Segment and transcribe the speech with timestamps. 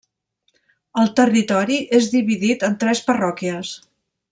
[1.01, 3.77] El territori és dividit en tres parròquies.